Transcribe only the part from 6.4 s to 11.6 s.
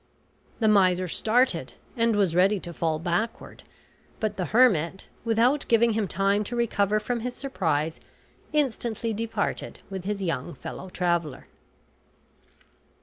to recover from his surprise, instantly departed with his young fellow traveler.